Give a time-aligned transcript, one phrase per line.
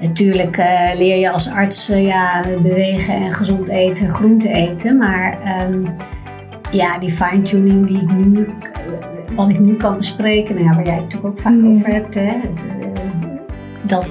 [0.00, 4.96] Natuurlijk uh, leer je als arts uh, ja, bewegen en gezond eten, groente eten.
[4.96, 5.38] Maar
[5.70, 5.86] um,
[6.70, 8.48] ja, die fine-tuning die ik nu,
[9.34, 11.74] wat ik nu kan bespreken, nou ja, waar jij het natuurlijk ook vaak mm.
[11.74, 12.30] over hebt, hè,
[13.86, 14.06] dat,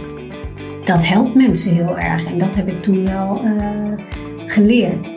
[0.83, 2.25] dat helpt mensen heel erg.
[2.25, 3.41] En dat heb ik toen wel
[4.47, 5.16] geleerd.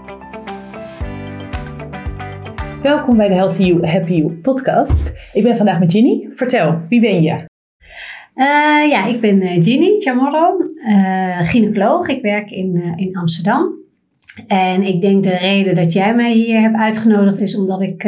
[2.81, 5.13] Welkom bij de Healthy You, Happy You podcast.
[5.33, 6.29] Ik ben vandaag met Ginny.
[6.35, 7.31] Vertel, wie ben je?
[8.35, 10.57] Uh, ja, ik ben uh, Ginny Chamorro,
[10.87, 12.07] uh, gynaecoloog.
[12.07, 13.69] Ik werk in, in Amsterdam.
[14.47, 18.03] En ik denk de reden dat jij mij hier hebt uitgenodigd is omdat ik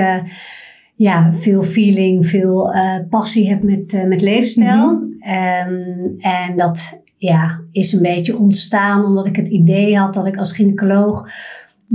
[0.95, 2.73] ja, veel feeling, veel
[3.09, 4.91] passie heb met, met leefstijl.
[4.91, 5.11] Mm
[6.19, 10.53] en dat ja, is een beetje ontstaan omdat ik het idee had dat ik als
[10.55, 11.29] gynaecoloog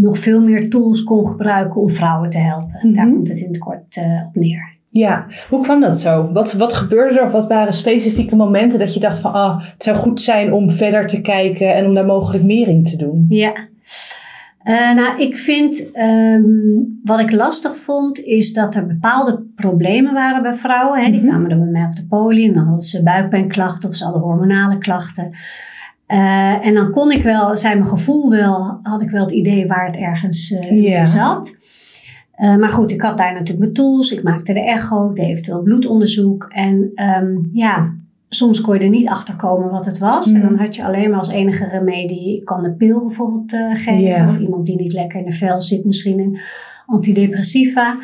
[0.00, 2.92] nog veel meer tools kon gebruiken om vrouwen te helpen.
[2.92, 3.14] Daar mhm.
[3.14, 4.76] komt het in het kort uh, op neer.
[4.90, 6.32] Ja, hoe kwam dat zo?
[6.32, 9.82] Wat, wat gebeurde er of wat waren specifieke momenten dat je dacht van ah, het
[9.82, 13.26] zou goed zijn om verder te kijken en om daar mogelijk meer in te doen?
[13.28, 13.52] Ja,
[14.68, 20.42] uh, nou ik vind um, wat ik lastig vond is dat er bepaalde problemen waren
[20.42, 21.04] bij vrouwen.
[21.04, 21.10] Hè.
[21.10, 21.28] Die mhm.
[21.28, 24.22] kwamen dan bij mij op de poli en dan hadden ze buikpijnklachten of ze hadden
[24.22, 25.30] hormonale klachten.
[26.08, 29.66] Uh, en dan kon ik wel, zei mijn gevoel wel, had ik wel het idee
[29.66, 31.56] waar het ergens uh, zat.
[32.38, 34.12] Uh, maar goed, ik had daar natuurlijk mijn tools.
[34.12, 36.46] Ik maakte de echo, ik deed eventueel bloedonderzoek.
[36.48, 36.90] En
[37.22, 37.94] um, ja,
[38.28, 40.32] soms kon je er niet achter komen wat het was.
[40.32, 44.28] En dan had je alleen maar als enige remedie, ik kan de pil bijvoorbeeld geven.
[44.28, 46.38] Of iemand die niet lekker in de vel zit, misschien een
[46.86, 47.98] antidepressiva.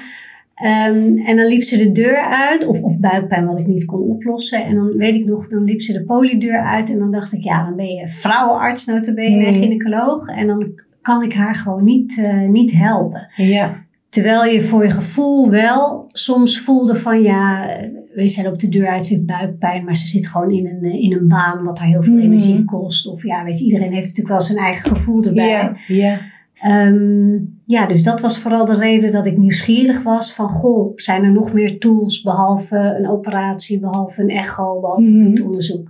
[0.63, 4.01] Um, en dan liep ze de deur uit, of, of buikpijn wat ik niet kon
[4.01, 4.65] oplossen.
[4.65, 6.91] En dan weet ik nog, dan liep ze de polydeur uit.
[6.91, 9.55] En dan dacht ik, ja, dan ben je vrouwenarts notabene, mm.
[9.55, 10.29] gynaecoloog.
[10.29, 10.71] En dan
[11.03, 13.29] kan ik haar gewoon niet, uh, niet helpen.
[13.37, 13.85] Ja.
[14.09, 17.67] Terwijl je voor je gevoel wel soms voelde van, ja,
[18.15, 19.85] we zijn op de deur uit, ze heeft buikpijn.
[19.85, 22.21] Maar ze zit gewoon in een, in een baan wat haar heel veel mm.
[22.21, 23.07] energie kost.
[23.07, 25.49] Of ja, weet je, iedereen heeft natuurlijk wel zijn eigen gevoel erbij.
[25.49, 26.19] Ja, ja.
[26.67, 31.25] Um, ja, dus dat was vooral de reden dat ik nieuwsgierig was van, goh, zijn
[31.25, 35.45] er nog meer tools behalve een operatie, behalve een echo, behalve mm -hmm.
[35.47, 35.89] onderzoek.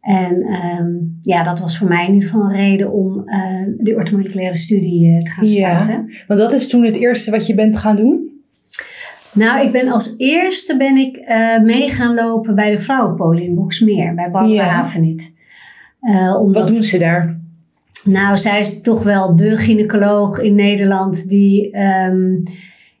[0.00, 3.94] En um, ja, dat was voor mij in ieder geval een reden om uh, de
[3.94, 6.06] orthomoleculaire studie uh, te gaan starten.
[6.08, 8.42] Ja, want dat is toen het eerste wat je bent gaan doen?
[9.32, 13.54] Nou, ik ben als eerste ben ik uh, mee gaan lopen bij de vrouwenpolie in
[13.54, 14.68] Boksmeer, bij Barbara ja.
[14.68, 15.32] Havenit.
[16.40, 17.42] omdat, wat doen ze daar?
[18.04, 22.42] Nou, zij is toch wel de gynaecoloog in Nederland die, um,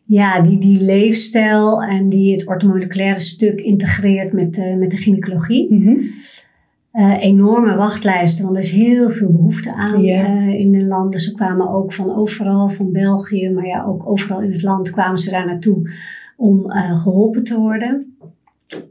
[0.04, 5.74] ja, die die leefstijl en die het orthomoleculaire stuk integreert met, uh, met de gynaecologie.
[5.74, 5.98] Mm -hmm.
[6.92, 10.46] uh, enorme wachtlijsten, want er is heel veel behoefte aan yeah.
[10.46, 11.20] uh, in de landen.
[11.20, 15.18] Ze kwamen ook van overal, van België, maar ja, ook overal in het land kwamen
[15.18, 15.90] ze daar naartoe
[16.36, 18.16] om geholpen te worden.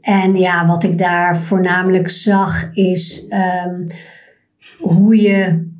[0.00, 3.26] En ja, wat ik daar voornamelijk zag is
[3.66, 3.84] um,
[4.78, 5.72] hoe je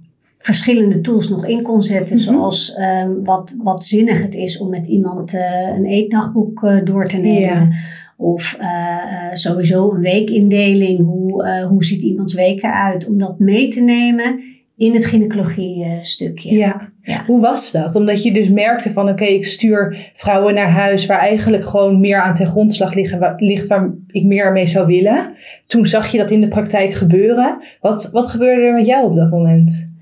[0.45, 2.17] verschillende tools nog in kon zetten.
[2.17, 2.25] Mhm.
[2.25, 7.07] Zoals um, wat, wat zinnig het is om met iemand uh, een eetdagboek uh, door
[7.07, 7.41] te nemen.
[7.41, 7.73] Yeah.
[8.17, 10.99] Of uh, sowieso een weekindeling.
[10.99, 13.09] Hoe, hoe ziet iemands week eruit?
[13.09, 14.43] Om dat mee te nemen
[14.77, 16.55] in het gynaecologie stukje.
[16.55, 16.91] Ja.
[17.03, 17.23] ja.
[17.27, 17.95] Hoe was dat?
[17.95, 22.01] Omdat je dus merkte van oké, okay, ik stuur vrouwen naar huis waar eigenlijk gewoon
[22.01, 25.35] meer aan ten grondslag liggen, waar, ligt waar ik meer mee zou willen.
[25.67, 27.59] Toen zag je dat in de praktijk gebeuren.
[27.81, 29.93] Wat, wat gebeurde er met jou op dat moment?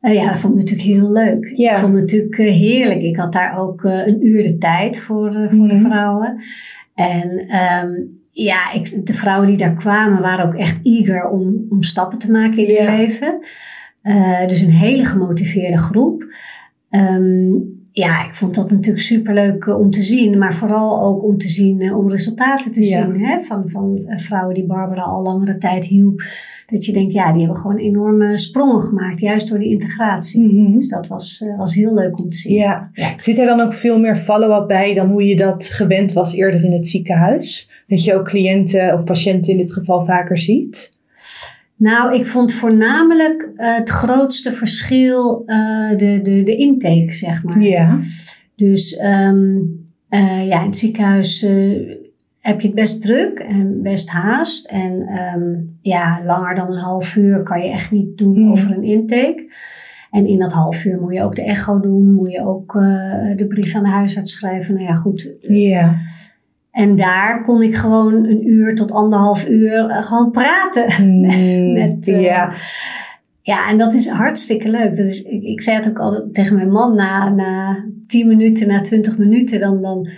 [0.00, 1.50] Uh, ja, dat vond ik natuurlijk heel leuk.
[1.54, 1.72] Ja.
[1.72, 3.00] Ik vond het natuurlijk uh, heerlijk.
[3.00, 5.84] Ik had daar ook uh, een uur de tijd voor, voor mm de mhm.
[5.84, 6.42] vrouwen.
[6.94, 11.82] En um, ja, ik, de vrouwen die daar kwamen waren ook echt eager om, om
[11.82, 13.40] stappen te maken in hun leven.
[14.46, 16.26] dus een hele gemotiveerde groep.
[16.90, 20.38] Um, ja, ik vond dat natuurlijk superleuk om te zien.
[20.38, 23.04] Maar vooral ook om te zien, om resultaten te ja.
[23.04, 23.24] zien.
[23.24, 23.40] Hè?
[23.40, 26.22] Van, van vrouwen die Barbara al langere tijd hielp.
[26.70, 29.20] Dat je denkt, ja, die hebben gewoon enorme sprongen gemaakt.
[29.20, 30.40] Juist door die integratie.
[30.40, 30.72] Mm -hmm.
[30.72, 32.54] Dus dat was, was heel leuk om te zien.
[32.54, 32.90] Ja.
[32.92, 33.12] ja.
[33.16, 36.64] Zit er dan ook veel meer follow-up bij dan hoe je dat gewend was eerder
[36.64, 37.70] in het ziekenhuis?
[37.86, 40.96] Dat je ook cliënten of patiënten in dit geval vaker ziet?
[41.76, 47.62] Nou, ik vond voornamelijk uh, het grootste verschil uh, de, de, de intake, zeg maar.
[47.62, 47.98] Ja.
[48.56, 51.46] Dus um, uh, ja, in het ziekenhuis
[52.48, 54.66] heb je het best druk en best haast.
[54.66, 54.92] En
[55.34, 58.50] um, ja, langer dan een half uur kan je echt niet doen mm.
[58.50, 59.52] over een intake.
[60.10, 62.82] En in dat half uur moet je ook de echo doen, moet je ook uh,
[63.36, 64.74] de brief aan de huisarts schrijven.
[64.74, 65.34] Nou ja, goed.
[65.40, 65.96] Ja.
[66.70, 70.86] En daar kon ik gewoon een uur tot anderhalf uur uh, gewoon praten.
[71.06, 72.52] Mm, met, uh, ja.
[73.42, 74.96] Ja, en dat is hartstikke leuk.
[74.96, 78.68] Dat is, ik, ik zei het ook altijd tegen mijn man na, na 10 minuten,
[78.68, 79.60] na 20 minuten.
[79.60, 80.08] Dan, dan,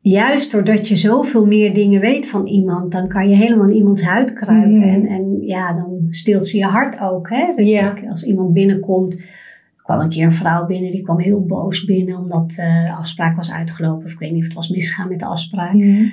[0.00, 4.02] juist doordat je zoveel meer dingen weet van iemand, dan kan je helemaal in iemands
[4.02, 4.82] huid kruipen.
[4.82, 7.28] En, en ja, dan stilt ze je hart ook.
[7.30, 7.46] Hè?
[7.46, 7.58] Dat
[7.96, 9.22] ik- als iemand binnenkomt,
[9.82, 13.36] kwam een keer een vrouw binnen, die kwam heel boos binnen omdat eh, de afspraak
[13.36, 14.04] was uitgelopen.
[14.04, 15.72] Of ik weet niet of het was misgegaan met de afspraak.
[15.72, 16.10] Mm.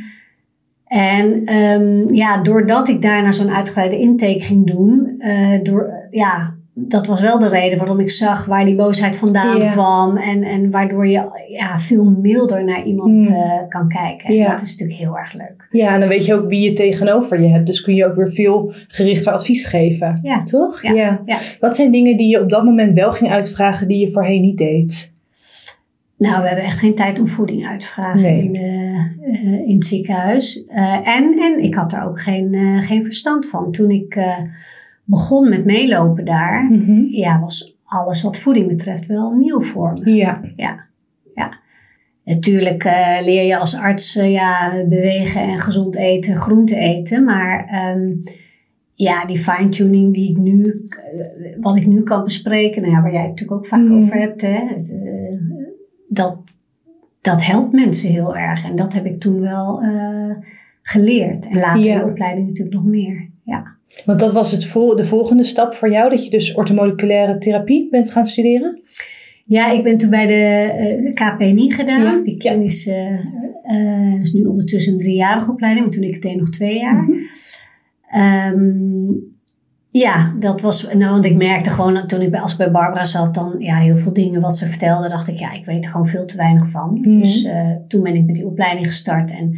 [0.87, 7.07] En ehm, ja, doordat ik daarna zo'n uitgebreide intake ging doen, eh, door, ja, dat
[7.07, 10.17] was wel de reden waarom ik zag waar die boosheid vandaan kwam.
[10.17, 13.35] En, en waardoor je ja, veel milder naar iemand Mm.
[13.35, 14.49] eh, kan kijken.
[14.49, 15.67] Dat is natuurlijk heel erg leuk.
[15.71, 17.65] Ja, en dan weet je ook wie je tegenover je hebt.
[17.65, 20.19] Dus kun je ook weer veel gerichter advies geven.
[20.21, 20.43] Ja.
[20.43, 20.81] Toch?
[20.81, 21.21] Ja.
[21.25, 21.37] Ja.
[21.59, 24.57] Wat zijn dingen die je op dat moment wel ging uitvragen die je voorheen niet
[24.57, 25.13] deed?
[26.17, 28.43] Nou, we hebben echt geen tijd om voeding uit te vragen Nee.
[28.43, 28.59] in, de,
[29.31, 30.65] eh, in het ziekenhuis.
[30.67, 33.71] Eh, en, en ik had er ook geen, eh, geen verstand van.
[33.71, 34.37] Toen ik eh,
[35.07, 36.71] begon met meelopen daar,
[37.09, 40.11] ja, was alles wat voeding betreft wel nieuw voor me.
[40.11, 40.41] Ja.
[40.55, 40.85] Ja,
[41.35, 41.51] ja.
[42.23, 47.23] Natuurlijk eh, leer je als arts eh, ja, bewegen en gezond eten, groente eten.
[47.23, 48.11] Maar ehm,
[48.93, 53.11] ja, die fine-tuning die ik nu, eh, wat ik nu kan bespreken, nou ja, waar
[53.11, 54.01] jij het natuurlijk ook vaak Mm.
[54.03, 54.59] over hebt, hè,
[56.09, 56.37] dat,
[57.21, 58.65] dat helpt mensen heel erg.
[58.69, 59.81] En dat heb ik toen wel
[60.81, 61.45] geleerd.
[61.47, 61.93] En later Ja.
[61.93, 63.29] in de opleiding natuurlijk nog meer.
[63.43, 63.75] Ja.
[64.05, 67.87] Want dat was het vol- de volgende stap voor jou, dat je dus orthomoleculaire therapie
[67.89, 68.81] bent gaan studeren?
[69.45, 72.01] Ja, ik ben toen bij de, eh, de KPNI gedaan.
[72.01, 72.23] Ja.
[72.23, 73.19] Die klinische,
[74.11, 77.03] dat is nu ondertussen een driejarige opleiding, maar toen ik het deed nog twee jaar.
[77.03, 77.17] Mhm.
[78.09, 79.13] Ehm,
[79.89, 82.71] ja, dat was, nou, want ik merkte gewoon dat toen ik bij, als ik bij
[82.71, 85.85] Barbara zat, dan ja, heel veel dingen wat ze vertelde, dacht ik, ja, ik weet
[85.85, 86.97] er gewoon veel te weinig van.
[87.01, 87.19] Mhm.
[87.19, 87.47] Dus
[87.87, 89.31] toen ben ik met die opleiding gestart.
[89.31, 89.57] En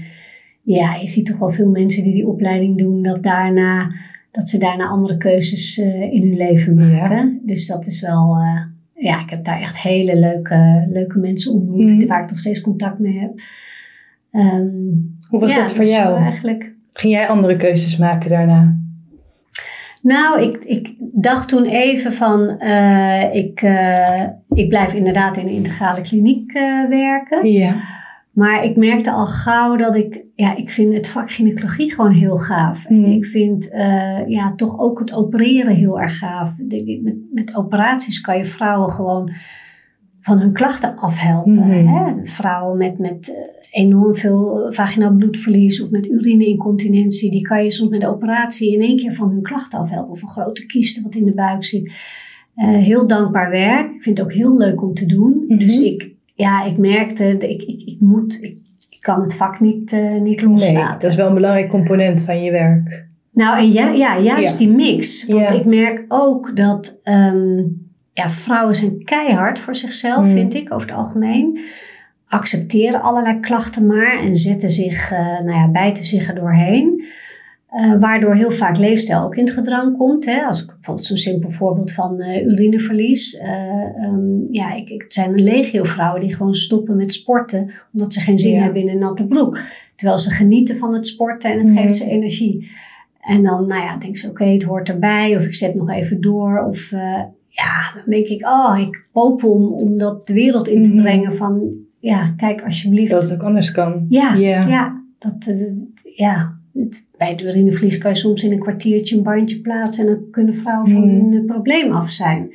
[0.62, 3.92] ja, je ziet toch wel veel mensen die die opleiding doen, dat, daarna,
[4.32, 6.98] dat ze daarna andere keuzes eh, in hun leven Ja.
[7.02, 7.40] maken.
[7.46, 8.62] Dus dat is wel, eh,
[9.06, 12.08] ja, ik heb daar echt hele leuke, leuke mensen ontmoet, Mhm.
[12.08, 13.32] waar ik nog steeds contact mee heb.
[14.32, 14.68] Ehm,
[15.30, 16.22] Hoe was ja, dat voor dus, jou?
[16.24, 16.72] eigenlijk.
[16.94, 18.78] Ging jij andere keuzes maken daarna?
[20.02, 23.62] Nou, ik, ik dacht toen even van, eh, ik,
[24.50, 26.52] ik blijf inderdaad in de integrale kliniek
[26.90, 27.52] werken.
[27.52, 27.98] Ja.
[28.40, 32.38] Maar ik merkte al gauw dat ik, ja, ik vind het vak gynaecologie gewoon heel
[32.38, 32.86] gaaf.
[32.86, 33.10] En Mhm.
[33.12, 36.58] ik vind eh, ja, toch ook het opereren heel erg gaaf.
[37.02, 39.32] Met, met operaties kan je vrouwen gewoon
[40.22, 41.54] van hun klachten afhelpen.
[41.54, 41.88] Mhm.
[41.88, 42.26] Hè?
[42.26, 47.90] Vrouwen met, met eh, enorm veel vaginaal bloedverlies of met urine-incontinentie, die kan je soms
[47.90, 50.12] met de operatie in één keer van hun klachten afhelpen.
[50.12, 51.92] Of een grote kiste wat in de buik zit.
[52.56, 53.96] Eh, heel dankbaar werk.
[53.96, 55.46] Ik vind het ook heel leuk om te doen.
[55.48, 58.52] Dus ik, ja, ik merkte, dat ik, ik, ik moet, ik,
[58.90, 61.00] ik kan het vak niet, eh, niet Nee, loslaten.
[61.00, 63.08] dat is wel een belangrijk component van je werk.
[63.34, 64.58] Nou, en ja, ja juist Ja.
[64.58, 65.26] die mix.
[65.26, 65.56] Want Ja.
[65.56, 67.58] ik merk ook dat ehm,
[68.14, 70.32] ja, vrouwen zijn keihard voor zichzelf, Mm.
[70.32, 71.60] vind ik, over het algemeen.
[72.28, 77.04] Accepteren allerlei klachten maar en zetten zich, eh, nou ja, bijten zich er doorheen.
[77.70, 80.26] Eh, waardoor heel vaak leefstijl ook in het gedrang komt.
[80.26, 80.42] Hè?
[80.46, 83.38] Als ik bijvoorbeeld zo'n simpel voorbeeld van eh, urineverlies.
[83.38, 83.50] Eh,
[84.04, 87.70] ehm, ja, ik, ik, het zijn een legio vrouwen die gewoon stoppen met sporten.
[87.94, 88.62] Omdat ze geen zin Ja.
[88.64, 89.60] hebben in een natte broek.
[89.96, 91.78] Terwijl ze genieten van het sporten en het Mhm.
[91.78, 92.70] geeft ze energie.
[93.20, 95.38] En dan, nou ja, denken ze, oké, het hoort erbij.
[95.38, 96.66] Of ik zet nog even door.
[96.70, 96.90] Of
[97.50, 101.02] ja, dan denk ik, oh, ik hoop om, om dat de wereld in te Mhm.
[101.02, 101.34] brengen.
[101.34, 103.12] Van, ja, kijk alsjeblieft.
[103.12, 104.06] Dat het ook anders kan.
[104.10, 105.02] Ja, Ja.
[105.20, 105.54] dat-
[106.16, 106.58] ja.
[106.74, 110.24] Het- bij het urineverlies kan je soms in een kwartiertje een bandje plaatsen en dan
[110.32, 111.10] kunnen vrouwen van Hmm.
[111.32, 112.54] hun eh, probleem af zijn.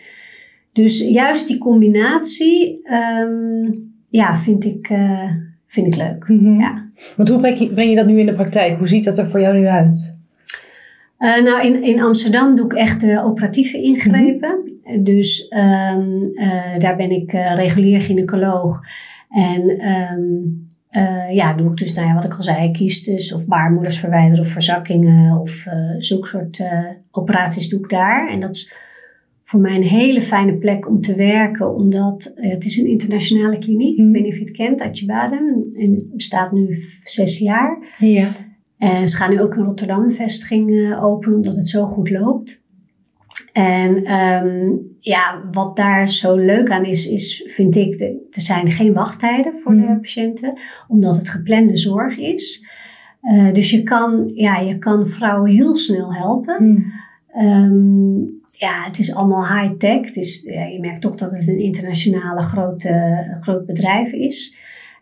[0.73, 3.73] Dus juist die combinatie, ehm,
[4.09, 5.30] ja, vind ik, eh,
[5.66, 6.28] vind ik leuk.
[6.28, 6.61] Mhm.
[6.61, 6.85] Ja.
[7.16, 8.78] Want hoe breng je, breng je dat nu in de praktijk?
[8.78, 10.18] Hoe ziet dat er voor jou nu uit?
[11.18, 14.73] Eh, nou, in, in Amsterdam doe ik echt de operatieve ingrepen.
[15.02, 18.80] Dus ehm, eh, daar ben ik regulier gynaecoloog.
[19.30, 20.23] En ehm,
[20.94, 24.44] eh, ja, doe ik dus, nou ja, wat ik al zei, kiestes of baarmoeders verwijderen
[24.44, 28.30] of verzakkingen of eh zulke soort eh, operaties doe ik daar.
[28.30, 28.74] En dat is
[29.44, 33.98] voor mij een hele fijne plek om te werken, omdat het is een internationale kliniek.
[33.98, 34.06] Mhm.
[34.06, 35.72] Ik weet niet of je het kent, Atjebaden.
[35.78, 37.94] En het bestaat nu zes jaar.
[37.98, 38.28] Ja.
[38.78, 42.62] En ze gaan nu ook een vestiging eh, openen, omdat het zo goed loopt.
[43.54, 48.92] En ehm, ja, wat daar zo leuk aan is, is vind ik, er zijn geen
[48.92, 49.96] wachttijden voor de Mhm.
[49.96, 50.52] patiënten,
[50.88, 52.66] omdat het geplande zorg is.
[53.20, 56.56] Eh, dus je kan, ja, je kan vrouwen heel snel helpen.
[56.56, 56.80] Hm.
[57.40, 58.18] Ehm,
[58.56, 60.12] ja, het is allemaal high-tech.
[60.12, 64.56] Dus ja, je merkt toch dat het een internationale grote, groot bedrijf is.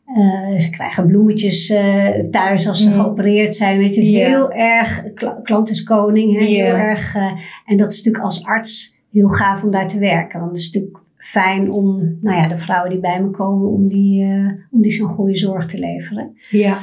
[0.07, 2.95] Uh, ze krijgen bloemetjes uh, thuis als ze mm.
[2.95, 3.79] geopereerd zijn.
[3.79, 4.29] Weet je, het is yeah.
[4.29, 5.05] heel erg,
[5.43, 6.39] klant is koning.
[6.39, 6.67] Hè, yeah.
[6.67, 7.33] heel erg, uh,
[7.67, 10.41] en dat is natuurlijk als arts heel gaaf om daar te werken.
[10.41, 13.87] Want het is natuurlijk fijn om nou ja, de vrouwen die bij me komen, om
[13.87, 14.25] die,
[14.71, 16.37] om die zo'n goede zorg te leveren.
[16.51, 16.77] Ja.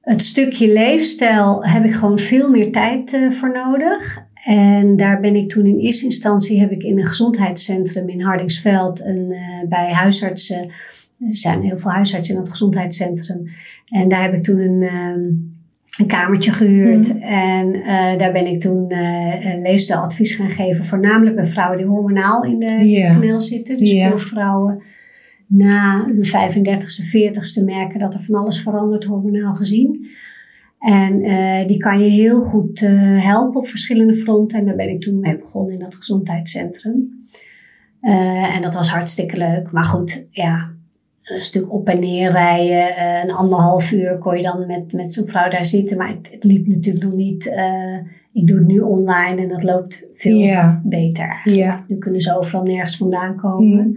[0.00, 4.24] Het stukje leefstijl heb ik gewoon veel meer tijd voor nodig.
[4.44, 9.02] En daar ben ik toen in eerste instantie heb ik in een gezondheidscentrum in Hardingsveld
[9.02, 9.28] en
[9.68, 10.70] bij huisartsen
[11.18, 13.48] er zijn heel veel huisartsen in het gezondheidscentrum.
[13.88, 15.24] En daar heb ik toen een, ehm,
[15.98, 17.14] een kamertje gehuurd.
[17.14, 17.20] Mm.
[17.20, 20.84] En uh, daar ben ik toen uh, leefstijladvies gaan geven.
[20.84, 23.20] Voornamelijk bij vrouwen die hormonaal in de yeah.
[23.20, 23.78] knel zitten.
[23.78, 24.08] Dus yeah.
[24.08, 24.82] veel vrouwen
[25.46, 30.06] na hun 35ste, 40ste merken dat er van alles verandert hormonaal gezien.
[30.78, 32.80] En uh, die kan je heel goed
[33.16, 34.58] helpen op verschillende fronten.
[34.58, 37.26] En daar ben ik toen mee begonnen in dat gezondheidscentrum.
[38.00, 39.70] en dat was hartstikke leuk.
[39.70, 40.75] Maar goed, ja,
[41.34, 42.88] een stuk op en neer rijden.
[42.88, 45.96] Uh, een anderhalf uur kon je dan met, met zo'n vrouw daar zitten.
[45.96, 47.46] Maar het, het liep natuurlijk nog niet.
[47.46, 47.96] Uh,
[48.32, 50.74] ik doe het nu online en dat loopt veel yeah.
[50.82, 51.40] beter.
[51.44, 51.78] Yeah.
[51.88, 53.86] Nu kunnen ze overal nergens vandaan komen.
[53.86, 53.96] Mm.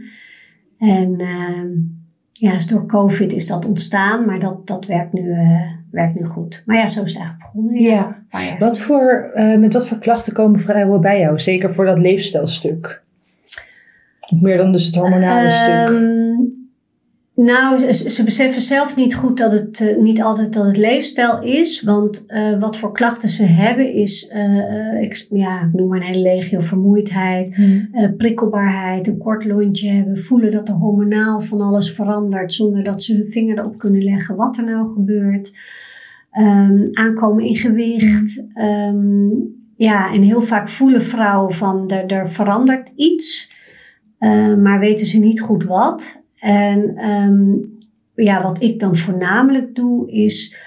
[0.89, 1.79] En uh,
[2.31, 5.35] ja, dus door COVID is dat ontstaan, maar dat, dat werkt, nu,
[5.91, 6.63] werkt nu goed.
[6.65, 7.81] Maar ja, zo is het eigenlijk begonnen.
[7.81, 8.23] Ja.
[8.29, 8.57] ja.
[8.59, 11.39] Wat voor, met wat voor klachten komen vrouwen bij jou?
[11.39, 13.03] Zeker voor dat leefstijlstuk?
[14.29, 15.89] Meer dan dus het hormonale stuk?
[17.39, 20.77] Ehm, nou, ze, ze, beseffen zelf niet goed dat het uh, niet altijd dat het
[20.77, 21.81] leefstijl is.
[21.81, 26.05] Want uh, wat voor klachten ze hebben is, uh, ik, ja, ik noem maar een
[26.05, 28.15] hele legio vermoeidheid, hmm.
[28.17, 33.13] prikkelbaarheid, een kort lontje hebben, voelen dat er hormonaal van alles verandert zonder dat ze
[33.13, 35.51] hun vinger erop kunnen leggen wat er nou gebeurt.
[36.39, 38.43] Um, aankomen in gewicht.
[38.55, 43.57] Um, ja, en heel vaak voelen vrouwen van er, er verandert iets,
[44.61, 46.19] maar weten ze niet goed wat.
[46.39, 47.77] En um,
[48.15, 50.57] ja, wat ik dan voornamelijk doe, is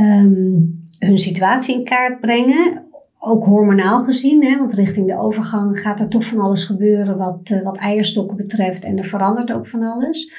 [0.00, 2.84] um, hun situatie in kaart brengen.
[3.18, 7.50] Ook hormonaal gezien, hè, want richting de overgang gaat er toch van alles gebeuren wat,
[7.50, 8.84] uh, wat eierstokken betreft.
[8.84, 10.32] En er verandert ook van alles.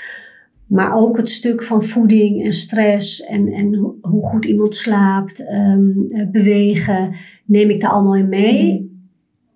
[0.67, 6.07] Maar ook het stuk van voeding en stress en, en hoe goed iemand slaapt, um,
[6.31, 7.13] bewegen,
[7.45, 8.79] neem ik daar allemaal in mee.
[8.79, 8.89] Mm.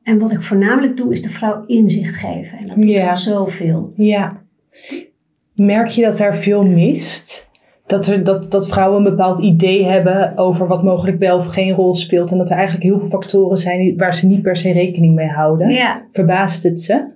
[0.03, 2.57] En wat ik voornamelijk doe, is de vrouw inzicht geven.
[2.57, 3.15] En dat doet yeah.
[3.15, 3.93] zoveel.
[3.95, 4.41] Ja.
[5.55, 7.47] Merk je dat daar veel mist?
[7.85, 11.71] Dat, er, dat, dat vrouwen een bepaald idee hebben over wat mogelijk wel of geen
[11.71, 12.31] rol speelt.
[12.31, 15.27] En dat er eigenlijk heel veel factoren zijn waar ze niet per se rekening mee
[15.27, 15.69] houden.
[15.69, 16.05] Ja.
[16.11, 17.13] Verbaast het ze?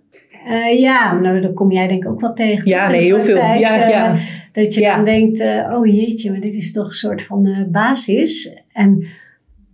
[0.48, 2.70] Uh, ja, nou, dan kom jij denk ik ook wel tegen.
[2.70, 3.36] Ja, nee, heel veel.
[3.36, 4.14] Ja, ja.
[4.14, 4.96] Uh, dat je ja.
[4.96, 8.62] dan denkt, uh, oh jeetje, maar dit is toch een soort van basis.
[8.74, 9.06] En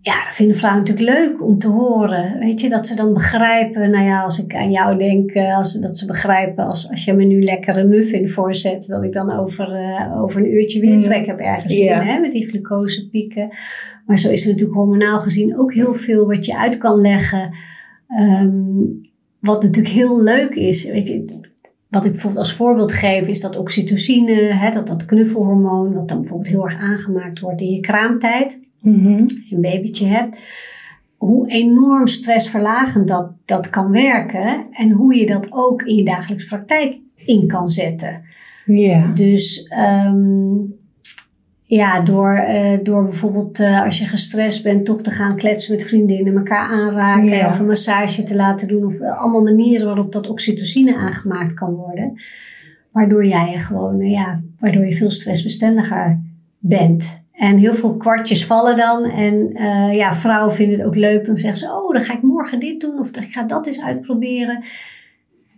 [0.05, 2.39] ja, dat vinden vrouwen natuurlijk leuk om te horen.
[2.39, 3.89] Weet je, dat ze dan begrijpen.
[3.89, 7.13] Nou ja, als ik aan jou denk, eh, als, dat ze begrijpen als, als je
[7.13, 10.95] me nu lekker een muffin voorzet, wil ik dan over, uh, over een uurtje weer
[10.95, 11.01] mm.
[11.01, 12.01] trek heb ergens yeah.
[12.01, 13.49] in, hè, met die glucosepieken.
[14.05, 17.55] Maar zo is er natuurlijk hormonaal gezien ook heel veel wat je uit kan leggen.
[18.19, 19.01] Um,
[19.39, 20.89] wat natuurlijk heel leuk is.
[20.91, 21.25] Weet je,
[21.89, 26.19] wat ik bijvoorbeeld als voorbeeld geef, is dat oxytocine, hè, dat, dat knuffelhormoon, wat dan
[26.19, 30.37] bijvoorbeeld heel erg aangemaakt wordt in je kraamtijd mm een babytje hebt,
[31.17, 36.47] hoe enorm stressverlagend dat, dat kan werken en hoe je dat ook in je dagelijkse
[36.47, 38.23] praktijk in kan zetten.
[38.65, 39.11] Ja.
[39.13, 39.71] Dus
[40.07, 40.75] um,
[41.67, 45.85] ja, door, uh, door bijvoorbeeld uh, als je gestrest bent, toch te gaan kletsen met
[45.85, 48.85] vriendinnen, elkaar aanraken of een massage te laten doen.
[48.85, 52.21] Of uh, allemaal manieren waarop dat oxytocine aangemaakt kan worden.
[52.91, 56.19] Waardoor jij gewoon, ja, waardoor je veel stressbestendiger
[56.59, 57.23] bent.
[57.35, 59.03] En heel veel kwartjes vallen dan.
[59.03, 61.25] En uh, ja, vrouwen vinden het ook leuk.
[61.25, 62.99] Dan zeggen ze, oh, dan ga ik morgen dit doen.
[62.99, 64.63] Of ik ga dat eens uitproberen.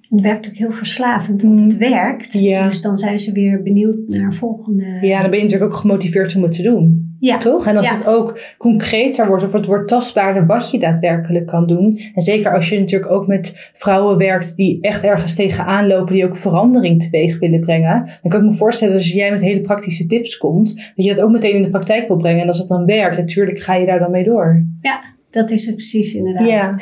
[0.09, 1.79] Het werkt ook heel verslavend, want het mm.
[1.79, 2.33] werkt.
[2.33, 2.67] Ja.
[2.67, 4.97] Dus dan zijn ze weer benieuwd naar volgende.
[5.01, 7.15] Ja, dan ben je natuurlijk ook gemotiveerd om het te doen.
[7.19, 7.37] Ja.
[7.37, 7.67] Toch?
[7.67, 7.97] En als ja.
[7.97, 11.99] het ook concreter wordt, of het wordt tastbaarder wat je daadwerkelijk kan doen.
[12.13, 16.25] En zeker als je natuurlijk ook met vrouwen werkt die echt ergens tegenaan lopen, die
[16.25, 18.05] ook verandering teweeg willen brengen.
[18.21, 21.15] Dan kan ik me voorstellen dat als jij met hele praktische tips komt, dat je
[21.15, 22.41] dat ook meteen in de praktijk wil brengen.
[22.41, 24.65] En als het dan werkt, natuurlijk ga je daar dan mee door.
[24.81, 24.99] Ja,
[25.29, 26.47] dat is het precies inderdaad.
[26.47, 26.79] Ja.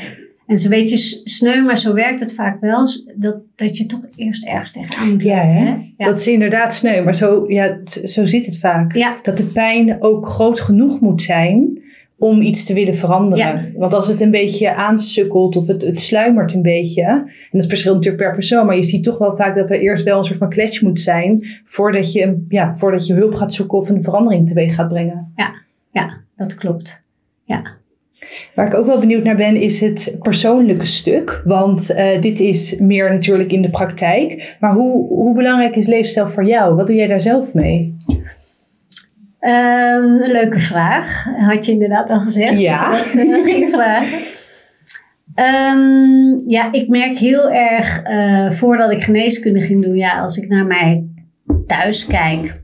[0.48, 2.88] En zo'n beetje sneu, maar zo werkt het vaak wel.
[3.16, 5.66] Dat, dat je toch eerst ergens tegenaan moet ja, hè?
[5.98, 6.06] Ja.
[6.06, 8.96] Dat is inderdaad sneu, maar zo, ja, zo zit het vaak.
[8.96, 9.20] Ja.
[9.22, 11.84] Dat de pijn ook groot genoeg moet zijn
[12.18, 13.46] om iets te willen veranderen.
[13.46, 13.80] Ja.
[13.80, 17.04] Want als het een beetje aansukkelt of het, het sluimert een beetje.
[17.04, 18.66] En dat verschilt natuurlijk per persoon.
[18.66, 21.00] Maar je ziet toch wel vaak dat er eerst wel een soort van klets moet
[21.00, 21.46] zijn.
[21.66, 25.32] Voordat je, ja, voordat je hulp gaat zoeken of een verandering teweeg gaat brengen.
[25.36, 25.54] Ja,
[25.92, 27.04] ja dat klopt.
[27.44, 27.62] Ja.
[28.56, 31.42] Waar ik ook wel benieuwd naar ben, is het persoonlijke stuk.
[31.44, 34.56] Want uh, dit is meer natuurlijk in de praktijk.
[34.60, 36.76] Maar hoe, hoe belangrijk is leefstijl voor jou?
[36.76, 37.98] Wat doe jij daar zelf mee?
[39.40, 41.26] Um, een leuke vraag.
[41.38, 42.60] Had je inderdaad al gezegd.
[42.60, 42.90] Ja.
[42.90, 43.00] Dat
[43.44, 44.34] geen vraag.
[45.36, 49.96] Um, ja, ik merk heel erg uh, voordat ik geneeskunde ging doen.
[49.96, 51.08] Ja, als ik naar mij
[51.66, 52.62] thuis kijk,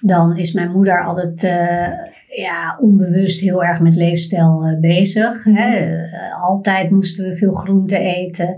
[0.00, 1.88] dan is mijn moeder altijd uh,
[2.30, 5.44] ja, onbewust heel erg met leefstijl uh, bezig.
[5.44, 5.96] Mm hè?
[6.04, 8.54] Uh, altijd moesten we veel groente eten.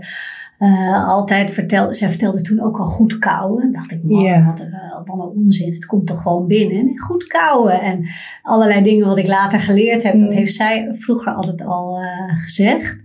[1.05, 3.71] altijd vertelde, zij vertelde toen ook al goed kouwen.
[3.71, 4.45] dacht ik, man, yeah.
[4.45, 4.67] wat,
[5.05, 5.73] wat een onzin.
[5.73, 6.99] Het komt toch gewoon binnen.
[6.99, 7.81] Goed kouwen.
[7.81, 8.05] En
[8.41, 10.19] allerlei dingen wat ik later geleerd heb, mm.
[10.19, 11.99] dat heeft zij vroeger altijd al
[12.33, 12.97] gezegd.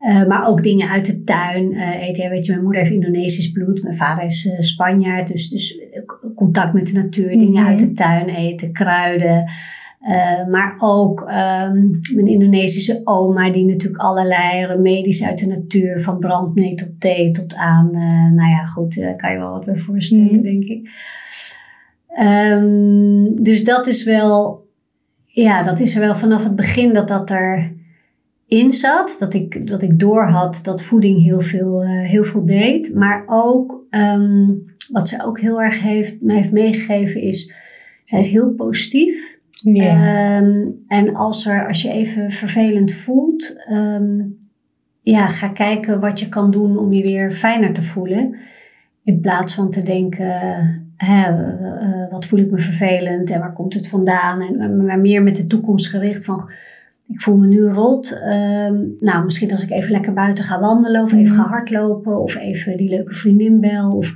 [0.00, 2.22] Uh, maar ook dingen uit de tuin eten.
[2.22, 3.82] Ja, weet je, mijn moeder heeft Indonesisch bloed.
[3.82, 5.28] Mijn vader is Spanjaard.
[5.28, 5.85] Dus, dus
[6.36, 7.24] contact met de natuur.
[7.24, 7.38] Mm -hmm.
[7.38, 8.72] Dingen uit de tuin eten.
[8.72, 9.50] Kruiden.
[10.50, 13.50] maar ook um, mijn Indonesische oma.
[13.50, 16.00] Die natuurlijk allerlei remedies uit de natuur.
[16.00, 17.90] Van brandnee tot thee tot aan.
[18.34, 18.96] nou ja, goed.
[19.00, 20.42] Daar kan je wel wat bij voorstellen, mm -hmm.
[20.42, 20.88] denk ik.
[22.18, 24.64] Um, dus dat is wel...
[25.24, 27.72] Ja, dat is er wel vanaf het begin dat dat er
[28.46, 29.16] in zat.
[29.18, 32.94] Dat ik, dat ik door had dat voeding heel veel, heel veel deed.
[32.94, 37.54] Maar ook um, wat ze ook heel erg heeft, mij heeft meegegeven is...
[38.04, 39.38] Zij is heel positief.
[39.50, 40.38] Ja.
[40.38, 43.66] Um, en als, er, als je even vervelend voelt...
[43.72, 44.38] Um,
[45.00, 48.36] ja, ga kijken wat je kan doen om je weer fijner te voelen.
[49.04, 50.84] In plaats van te denken...
[50.96, 54.40] Hè, uh, wat voel ik me vervelend en waar komt het vandaan?
[54.40, 56.50] En, maar meer met de toekomst gericht van
[57.08, 58.12] ik voel me nu rot.
[58.12, 62.36] Um, nou, misschien als ik even lekker buiten ga wandelen of even ga hardlopen of
[62.36, 63.90] even die leuke vriendin bel.
[63.90, 64.14] Of,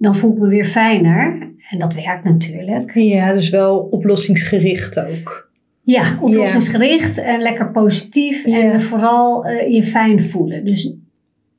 [0.00, 1.52] dan voel ik me weer fijner.
[1.70, 2.94] En dat werkt natuurlijk.
[2.94, 5.50] Ja, dus wel oplossingsgericht ook.
[5.82, 8.46] Ja, oplossingsgericht en lekker positief.
[8.46, 8.72] Ja.
[8.72, 10.64] En vooral uh, je fijn voelen.
[10.64, 10.94] Dus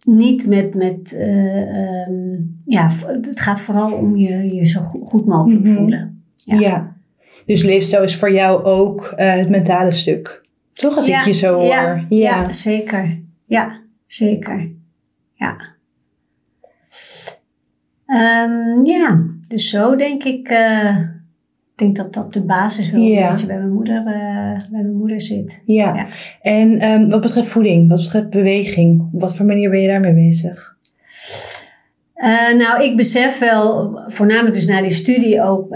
[0.06, 5.60] niet met, met uh, um, ja, het gaat vooral om je, je zo goed mogelijk
[5.60, 5.76] mm -hmm.
[5.76, 6.24] voelen.
[6.36, 6.60] Ja.
[6.60, 6.96] ja.
[7.46, 10.42] Dus leefstijl is voor jou ook uh, het mentale stuk.
[10.74, 12.06] Toch als ja, ik je zo hoor.
[12.10, 13.22] Ja, zeker.
[13.46, 14.72] Ja, zeker.
[15.34, 15.58] Ja.
[18.14, 20.50] Um, ja, dus zo denk ik.
[20.50, 20.98] Uh,
[21.72, 24.04] ik denk dat dat de basis wel een beetje bij mijn moeder, uh,
[24.72, 25.60] bij mijn moeder zit.
[25.66, 26.08] Ja.
[26.42, 30.14] En um, wat betreft voeding, wat betreft beweging, op wat voor manier ben je daarmee
[30.14, 30.76] bezig?
[32.16, 35.70] Uh, nou, ik besef wel, voornamelijk dus na die studie ook,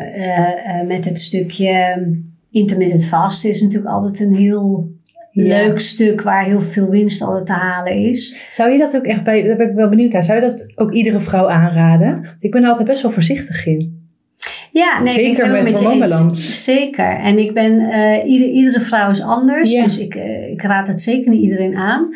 [0.87, 2.07] met het stukje
[2.51, 4.89] intermittent fast is natuurlijk altijd een heel
[5.43, 5.63] ja.
[5.63, 8.37] leuk stuk waar heel veel winst altijd te halen is.
[8.51, 10.71] Zou je dat ook echt bij, daar ben ik wel benieuwd naar, zou je dat
[10.75, 12.25] ook iedere vrouw aanraden?
[12.39, 14.03] Ik ben er altijd best wel voorzichtig in.
[14.71, 16.63] Ja, nee, Zeker met hormoonbalans.
[16.63, 17.15] Zeker.
[17.15, 17.73] En ik ben,
[18.27, 19.83] ieder, iedere vrouw is anders, ja.
[19.83, 20.15] dus ik,
[20.51, 22.09] ik raad het zeker niet iedereen aan.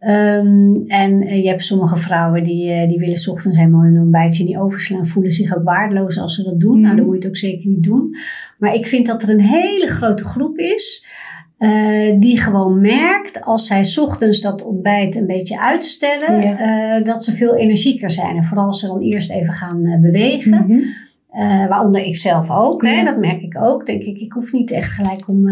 [0.00, 4.44] Um, en uh, je hebt sommige vrouwen die, uh, die willen ochtends helemaal hun ontbijtje
[4.44, 5.06] niet overslaan.
[5.06, 6.76] Voelen zich ook waardeloos als ze dat doen.
[6.76, 6.80] Mm.
[6.80, 8.16] Nou, dan moet je het ook zeker niet doen.
[8.58, 11.06] Maar ik vind dat er een hele grote groep is.
[11.58, 16.40] Uh, die gewoon merkt als zij s ochtends dat ontbijt een beetje uitstellen.
[16.40, 17.00] Ja.
[17.00, 18.36] dat ze veel energieker zijn.
[18.36, 20.64] En vooral als ze dan eerst even gaan bewegen.
[20.66, 20.84] Mm
[21.30, 21.68] -hmm.
[21.68, 22.82] waaronder ik zelf ook.
[22.82, 22.88] Ja.
[22.88, 23.86] Hè, dat merk ik ook.
[23.86, 25.48] Denk ik, ik hoef niet echt gelijk om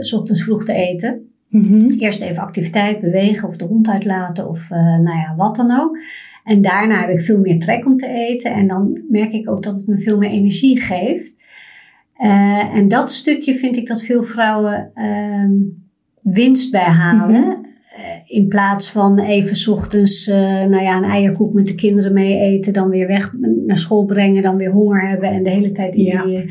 [0.00, 1.30] s ochtends vroeg te eten.
[1.48, 1.90] Mm-hmm.
[1.98, 5.98] Eerst even activiteit, bewegen of de hond uitlaten of nou ja, wat dan ook.
[6.46, 8.52] En daarna heb ik veel meer trek om te eten.
[8.52, 11.34] En dan merk ik ook dat het me veel meer energie geeft.
[12.18, 15.50] Uh, en dat stukje vind ik dat veel vrouwen uh,
[16.22, 17.40] winst bij halen.
[17.40, 17.64] Mm-hmm.
[17.98, 22.38] Uh, in plaats van even s ochtends nou ja, een eierkoek met de kinderen mee
[22.38, 22.72] eten.
[22.72, 23.30] Dan weer weg
[23.66, 24.42] naar school brengen.
[24.42, 25.30] Dan weer honger hebben.
[25.30, 26.24] En de hele tijd in ja.
[26.24, 26.50] die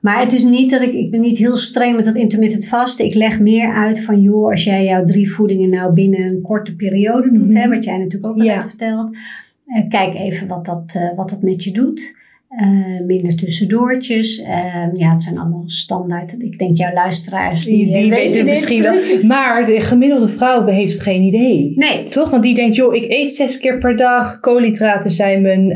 [0.00, 3.04] maar het is niet dat ik, ik ben niet heel streng met dat intermittent vasten.
[3.04, 6.74] Ik leg meer uit van, joh, als jij jouw drie voedingen nou binnen een korte
[6.74, 8.62] periode doet, hè, wat jij natuurlijk ook al ja.
[8.62, 9.16] vertelt.
[9.66, 12.18] Uh, kijk even wat dat, wat dat met je doet.
[12.50, 14.36] Uh, minder tussendoortjes.
[14.92, 16.34] ja, het zijn allemaal standaard.
[16.38, 17.64] Ik denk jouw luisteraars.
[17.64, 18.94] Die, die, die weten misschien wel.
[19.26, 21.72] Maar de gemiddelde vrouw heeft geen idee.
[21.76, 22.08] Nee.
[22.08, 22.30] Toch?
[22.30, 24.40] Want die denkt, joh, ik eet zes keer per dag.
[24.40, 25.72] Koolhydraten zijn mijn,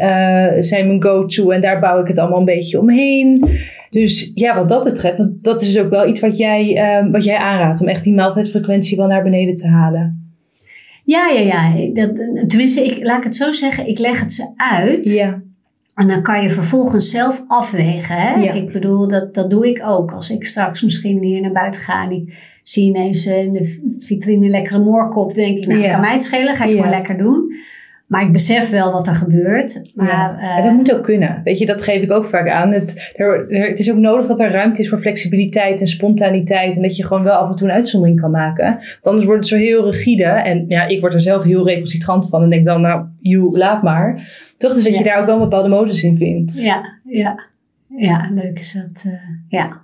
[0.65, 1.51] zijn mijn go-to.
[1.51, 3.49] En daar bouw ik het allemaal een beetje omheen.
[3.91, 7.13] Dus ja, wat dat betreft, want dat is dus ook wel iets wat jij, um,
[7.13, 7.81] wat jij aanraadt.
[7.81, 10.33] Om echt die maaltijdfrequentie wel naar beneden te halen.
[11.05, 11.93] Ja, ja, ja.
[11.93, 12.17] Dat,
[12.49, 13.89] tenminste, ik, laat ik het zo zeggen.
[13.89, 15.11] Ik leg het ze uit.
[15.11, 15.43] Ja.
[15.95, 18.17] En dan kan je vervolgens zelf afwegen.
[18.17, 18.35] Hè?
[18.35, 18.53] Ja.
[18.53, 20.13] Ik bedoel, dat, dat doe ik ook.
[20.13, 24.49] Als ik straks misschien hier naar buiten ga en ik zie ineens in de vitrine
[24.49, 25.35] lekkere moorkop.
[25.35, 25.91] denk ik, nou, Ja.
[25.91, 26.55] kan mij het schelen.
[26.57, 27.55] Ga ik maar lekker doen.
[28.15, 29.81] Maar ik besef wel wat er gebeurt.
[29.95, 30.57] Maar, ja.
[30.59, 31.41] eh, dat moet ook kunnen.
[31.45, 32.73] Weet je, dat geef ik ook vaak aan.
[32.73, 36.77] Het, er, er, het is ook nodig dat er ruimte is voor flexibiliteit en spontaniteit.
[36.77, 38.73] En dat je gewoon wel af en toe een uitzondering kan maken.
[38.73, 40.25] Want anders wordt het zo heel rigide.
[40.25, 42.43] En ja, ik word er zelf heel recalcitrant van.
[42.43, 44.15] En denk dan, nou, you, laat maar.
[44.57, 46.63] Toch dus dat je daar ook wel een bepaalde modus in vindt.
[46.63, 47.45] Ja, ja.
[47.97, 49.05] Ja, leuk is dat.
[49.07, 49.13] Uh,
[49.49, 49.84] ja.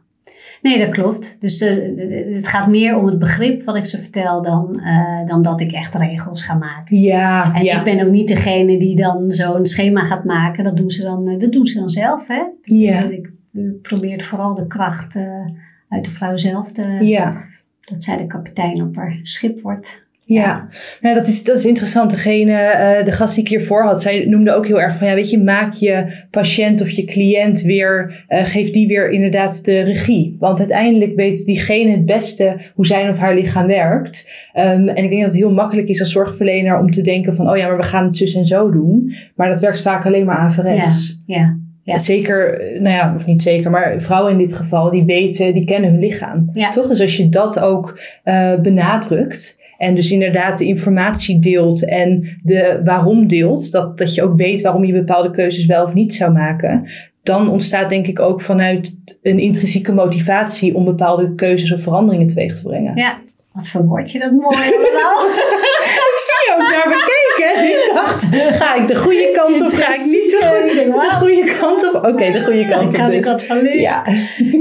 [0.63, 1.37] Nee, dat klopt.
[1.41, 4.81] Dus de, de, de, het gaat meer om het begrip wat ik ze vertel dan,
[4.81, 6.99] uh, dan dat ik echt regels ga maken.
[6.99, 7.79] Ja, en ja.
[7.79, 10.65] ik ben ook niet degene die dan zo'n schema gaat maken.
[10.65, 12.27] Dat doen ze dan, uh, dat doen ze dan zelf.
[12.27, 12.43] Hè?
[12.63, 13.03] Ja.
[13.03, 15.47] Ik, ik probeer vooral de kracht uh,
[15.89, 16.99] uit de vrouw zelf te...
[17.01, 17.45] Ja.
[17.81, 20.09] Dat zij de kapitein op haar schip wordt.
[20.33, 20.69] Ja,
[21.01, 22.11] nou, dat, is, dat is interessant.
[22.11, 25.15] Degene, uh, de gast die ik hiervoor had, zij noemde ook heel erg van, ja,
[25.15, 29.81] weet je, maak je patiënt of je cliënt weer, uh, geef die weer inderdaad de
[29.81, 30.37] regie.
[30.39, 34.31] Want uiteindelijk weet diegene het beste hoe zijn of haar lichaam werkt.
[34.55, 37.51] Um, en ik denk dat het heel makkelijk is als zorgverlener om te denken van,
[37.51, 39.15] oh ja, maar we gaan het zus en zo doen.
[39.35, 41.23] Maar dat werkt vaak alleen maar averechts.
[41.27, 41.59] Ja, ja.
[41.83, 41.99] Ja.
[41.99, 45.91] Zeker, nou ja, of niet zeker, maar vrouwen in dit geval, die weten, die kennen
[45.91, 46.49] hun lichaam.
[46.53, 46.69] Ja.
[46.69, 46.89] Toch?
[46.89, 52.81] Dus als je dat ook uh, benadrukt, en dus inderdaad de informatie deelt en de
[52.85, 53.73] waarom deelt.
[53.73, 56.89] Dat, dat je ook weet waarom je bepaalde keuzes wel of niet zou maken.
[57.23, 62.57] Dan ontstaat denk ik ook vanuit een intrinsieke motivatie om bepaalde keuzes of veranderingen teweeg
[62.57, 62.97] te brengen.
[62.97, 63.19] Ja,
[63.53, 65.29] wat verwoord je dat mooi allemaal.
[65.91, 67.65] ik zie ook naar bekeken.
[67.65, 68.25] Ik dacht,
[68.57, 71.95] ga ik de goede kant of ga ik niet de, de goede kant op?
[71.95, 72.93] Oké, okay, de goede kant op.
[72.93, 73.25] Ik ga dus.
[73.25, 73.81] de kant van leren.
[73.81, 74.05] Ja.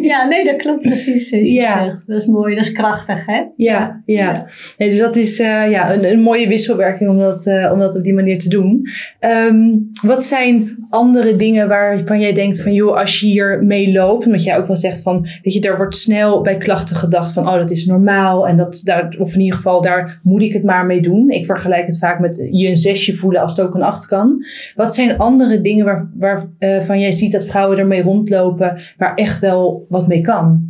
[0.01, 2.07] ja, nee, dat klopt precies zoals je het zegt.
[2.07, 3.35] Dat is mooi, dat is krachtig, hè?
[3.35, 4.01] Ja, ja.
[4.05, 4.45] ja.
[4.77, 7.95] Nee, dus dat is uh, ja, een, een, mooie wisselwerking om dat, uh, om dat
[7.95, 8.87] op die manier te doen.
[9.19, 14.25] Um, wat zijn andere dingen waarvan jij denkt van, joh, als je hier mee loopt,
[14.25, 17.47] omdat jij ook wel zegt van, weet je, daar wordt snel bij klachten gedacht van,
[17.47, 20.63] oh, dat is normaal en dat, daar, of in ieder geval, daar moet ik het
[20.63, 21.18] maar mee doen.
[21.27, 24.45] Ik vergelijk het vaak met je een zesje voelen als het ook een acht kan.
[24.75, 29.39] Wat zijn andere dingen waar, waarvan uh, jij ziet dat vrouwen ermee rondlopen, waar echt
[29.39, 30.67] wel wat mee kan?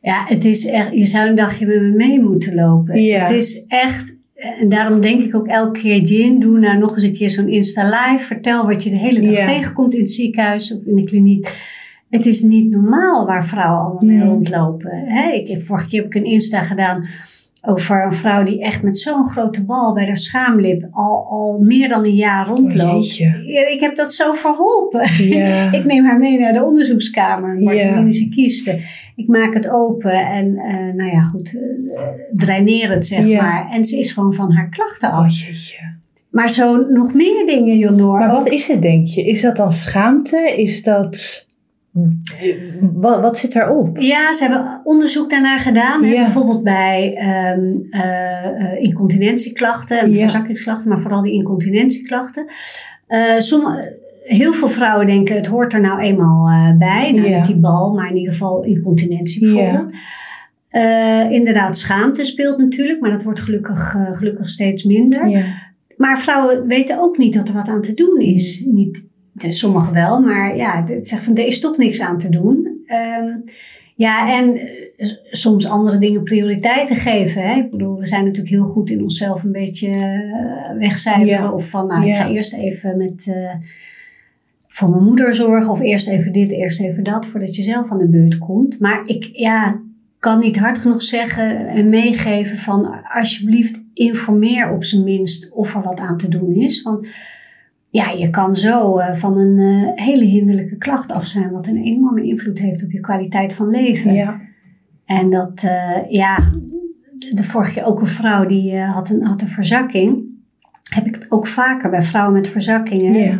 [0.00, 3.02] Ja, het is echt, je zou een dagje met me mee moeten lopen.
[3.02, 3.20] Ja.
[3.20, 4.16] Het is echt,
[4.60, 7.48] en daarom denk ik ook elke keer, Jin, doe nou nog eens een keer zo'n
[7.48, 8.24] Insta live.
[8.24, 9.44] Vertel wat je de hele dag Ja.
[9.46, 11.72] tegenkomt in het ziekenhuis of in de kliniek.
[12.10, 14.26] Het is niet normaal waar vrouwen allemaal mee Nee.
[14.28, 14.90] rondlopen.
[15.34, 17.06] Ik heb, vorige keer heb ik een Insta gedaan
[17.66, 21.88] over een vrouw die echt met zo'n grote bal bij haar schaamlip al, al meer
[21.88, 23.16] dan een jaar rondloopt.
[23.16, 25.24] Ja, ik heb dat zo verholpen.
[25.24, 25.72] Ja.
[25.78, 27.62] Ik neem haar mee naar de onderzoekskamer, Ja.
[27.64, 28.80] Martelinische kiesten.
[29.16, 33.42] Ik maak het open en, eh, nou ja, goed, eh, draineer het zeg Ja.
[33.42, 33.68] maar.
[33.70, 35.38] En ze is gewoon van haar klachten Oh af.
[35.38, 35.78] jeetje.
[36.30, 38.18] Maar zo nog meer dingen, Jonor.
[38.18, 39.24] Maar wat is het, denk je?
[39.24, 40.54] Is dat dan schaamte?
[40.56, 41.46] Is dat.
[42.80, 43.98] Wat, wat zit daarop?
[43.98, 46.02] Ja, ze hebben onderzoek daarnaar gedaan.
[46.02, 46.22] Ja.
[46.22, 50.18] Bijvoorbeeld bij ehm, eh, eh, incontinentieklachten en Ja.
[50.18, 52.46] verzakkingsklachten, maar vooral die incontinentieklachten.
[53.06, 57.12] Eh, sommige, heel veel vrouwen denken het hoort er nou eenmaal eh, bij.
[57.12, 57.42] Nou, Ja.
[57.42, 59.92] die bal, maar in ieder geval incontinentie bijvoorbeeld.
[60.68, 65.44] Eh, inderdaad, schaamte speelt natuurlijk, maar dat wordt gelukkig, eh, gelukkig steeds minder.
[65.96, 68.64] Maar vrouwen weten ook niet dat er wat aan te doen is.
[68.66, 69.04] Niet,
[69.36, 72.82] sommigen wel, maar ja, het zegt van er is toch niks aan te doen.
[72.86, 73.30] Ehm,
[73.96, 77.42] ja, en eh, soms andere dingen prioriteiten geven.
[77.42, 77.56] Hè?
[77.56, 81.42] Ik bedoel, we zijn natuurlijk heel goed in onszelf een beetje eh, wegcijferen.
[81.42, 81.52] Ja.
[81.52, 83.54] Of van, nou, ik ga eerst even met, eh,
[84.66, 85.70] voor mijn moeder zorgen.
[85.70, 88.80] Of eerst even dit, eerst even dat, voordat je zelf aan de beurt komt.
[88.80, 89.80] Maar ik ja,
[90.18, 95.82] kan niet hard genoeg zeggen en meegeven van alsjeblieft informeer op zijn minst of er
[95.82, 96.82] wat aan te doen is.
[96.82, 97.06] Want
[97.94, 101.82] ja, je kan zo eh, van een eh, hele hinderlijke klacht af zijn, wat een
[101.82, 104.14] enorme invloed heeft op je kwaliteit van leven.
[104.14, 104.40] Ja.
[105.04, 106.38] En dat, eh, ja,
[107.34, 110.24] de vorige keer ook een vrouw die had, een, had een verzakking.
[110.94, 113.14] Heb ik het ook vaker bij vrouwen met verzakkingen.
[113.14, 113.38] Ja.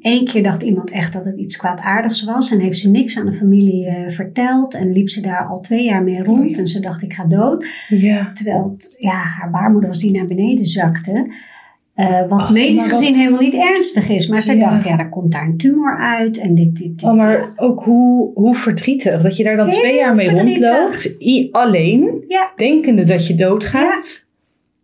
[0.00, 3.26] Eén keer dacht iemand echt dat het iets kwaadaardigs was en heeft ze niks aan
[3.26, 7.02] de familie verteld en liep ze daar al twee jaar mee rond en ze dacht
[7.02, 7.66] ik ga dood.
[7.88, 8.32] Ja.
[8.32, 11.26] Terwijl het, ja, haar baarmoeder was die naar beneden zakte.
[11.96, 14.28] Eh, wat medisch gezien helemaal niet ernstig is.
[14.28, 14.70] Maar ze Ja.
[14.70, 16.38] dacht, ja, daar komt daar een tumor uit.
[16.38, 17.08] En dit, dit, dit.
[17.08, 20.70] Oh, maar ook hoe, hoe verdrietig dat je daar dan Heel twee jaar mee verdrietig.
[20.76, 21.04] rondloopt.
[21.20, 22.50] I- alleen, Ja.
[22.56, 24.24] denkende dat je doodgaat.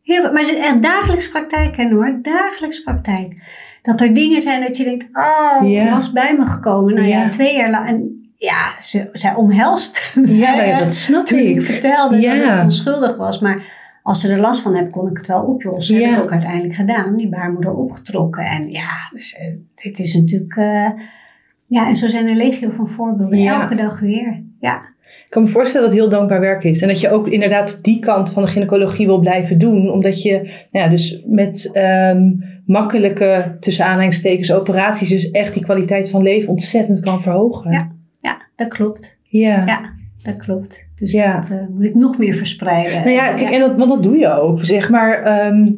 [0.02, 2.18] Heel, maar het is echt dagelijks praktijk, hè, hoor.
[2.22, 3.34] Dagelijks praktijk.
[3.82, 6.94] Dat er dingen zijn dat je denkt, oh, was bij me gekomen.
[6.94, 7.88] Nou ja, twee jaar lang.
[7.88, 11.62] En ja, ze, zij omhelst Ja, dat snap toen ik ik.
[11.62, 13.40] vertelde dat het onschuldig was.
[13.40, 15.94] Maar als ze er last van hebben, kon ik het wel oplossen.
[15.94, 16.08] Dat Ja.
[16.10, 17.16] heb ik ook uiteindelijk gedaan.
[17.16, 18.44] Die baarmoeder opgetrokken.
[18.44, 20.56] En ja, dus, eh, dit is natuurlijk...
[20.56, 20.90] eh,
[21.66, 23.38] ja, en zo zijn er legio van voorbeelden.
[23.38, 23.60] Ja.
[23.62, 24.42] Elke dag weer.
[24.60, 24.90] Ja.
[25.24, 26.82] Ik kan me voorstellen dat het heel dankbaar werk is.
[26.82, 29.90] En dat je ook inderdaad die kant van de gynaecologie wil blijven doen.
[29.90, 30.32] Omdat je
[30.70, 32.22] nou ja, dus met ehm,
[32.66, 37.72] makkelijke, tussen aanhalingstekens, operaties dus echt die kwaliteit van leven ontzettend kan verhogen.
[37.72, 39.16] Ja, ja dat klopt.
[39.22, 39.66] Ja.
[39.66, 40.88] Ja, dat klopt.
[41.02, 41.40] Dus Ja.
[41.40, 42.98] dat eh, moet ik nog meer verspreiden.
[42.98, 44.64] Nou ja, kijk, en dat, want dat doe je ook.
[44.64, 45.72] Zeg maar, ehm,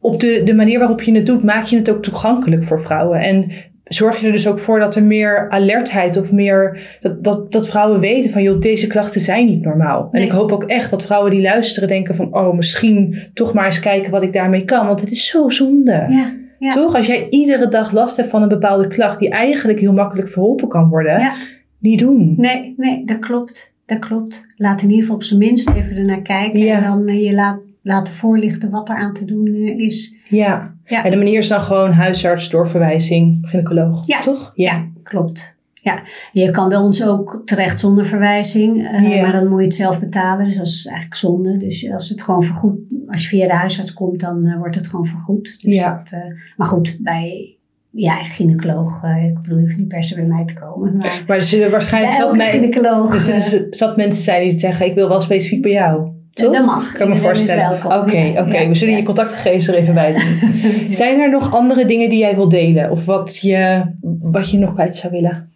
[0.00, 3.20] op de, de manier waarop je het doet, maak je het ook toegankelijk voor vrouwen.
[3.20, 3.50] En
[3.84, 7.68] zorg je er dus ook voor dat er meer alertheid of meer, dat, dat, dat
[7.68, 10.02] vrouwen weten van, joh, deze klachten zijn niet normaal.
[10.02, 10.24] En Nee.
[10.24, 13.80] ik hoop ook echt dat vrouwen die luisteren denken van, oh, misschien toch maar eens
[13.80, 14.86] kijken wat ik daarmee kan.
[14.86, 16.06] Want het is zo zonde.
[16.08, 16.70] Ja, ja.
[16.70, 16.94] Toch?
[16.94, 20.68] Als jij iedere dag last hebt van een bepaalde klacht die eigenlijk heel makkelijk verholpen
[20.68, 21.32] kan worden, Ja.
[21.78, 22.34] niet doen.
[22.36, 23.72] Nee, nee, dat klopt.
[23.90, 24.46] Dat klopt.
[24.56, 26.60] Laat in ieder geval op zijn minst even ernaar kijken.
[26.60, 26.76] Ja.
[26.76, 30.16] En dan eh, je laat, laten voorlichten wat er aan te doen eh, is.
[30.28, 30.74] Ja.
[30.84, 31.04] Ja.
[31.04, 34.06] En de manier is dan gewoon huisarts, doorverwijzing, gynaecoloog.
[34.06, 34.20] Ja.
[34.20, 34.52] Toch?
[34.54, 35.58] Ja, klopt.
[35.82, 39.74] Ja, je kan bij ons ook terecht zonder verwijzing, eh, maar dan moet je het
[39.74, 40.44] zelf betalen.
[40.44, 41.56] Dus dat is eigenlijk zonde.
[41.56, 45.06] Dus als het gewoon vergoed, als je via de huisarts komt, dan wordt het gewoon
[45.06, 45.56] vergoed.
[45.62, 46.02] Dus Ja.
[46.10, 46.20] dat,
[46.56, 47.54] maar goed, bij
[47.90, 50.96] ja, gynaecoloog, eh, ik bedoel, je hoeft niet per se bij mij te komen.
[50.96, 54.58] Maar Maar er zullen waarschijnlijk bij zat, mij, gynaecoloog, er eh, zat mensen zijn die
[54.58, 56.08] zeggen, ik wil wel specifiek bij jou.
[56.32, 56.52] Toch?
[56.52, 56.92] dat mag.
[56.92, 57.84] Kan ik me voorstellen.
[57.84, 58.46] Oké, welkom.
[58.48, 58.58] oké.
[58.58, 59.00] Ja, we zullen ja.
[59.00, 60.52] je contactgegevens er even bij doen.
[60.92, 62.90] Zijn er nog andere dingen die jij wil delen?
[62.90, 63.82] Of wat je,
[64.20, 65.50] wat je nog kwijt zou willen?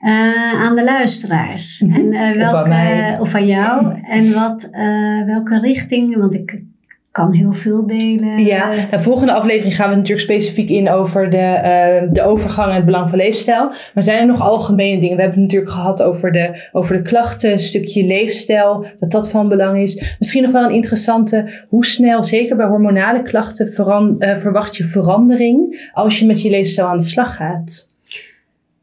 [0.00, 1.80] Eh, aan de luisteraars.
[1.80, 2.12] Mhm.
[2.12, 3.18] En, eh, Of welke, aan mij.
[3.18, 3.94] Of aan jou.
[4.16, 6.62] en wat, eh, welke richting, want ik
[7.10, 8.44] kan heel veel delen.
[8.44, 12.74] Ja, de volgende aflevering gaan we natuurlijk specifiek in over de, eh, de overgang en
[12.76, 13.68] het belang van leefstijl.
[13.94, 15.16] Maar zijn er nog algemene dingen?
[15.16, 19.30] We hebben het natuurlijk gehad over de, over de klachten, een stukje leefstijl, wat dat
[19.30, 20.16] van belang is.
[20.18, 24.84] Misschien nog wel een interessante, hoe snel, zeker bij hormonale klachten, veran- eh, verwacht je
[24.84, 27.88] verandering als je met je leefstijl aan de slag gaat?